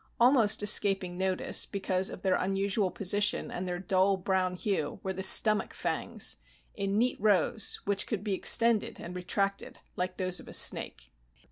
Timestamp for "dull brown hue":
3.77-4.99